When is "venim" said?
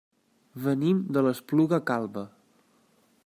0.63-1.03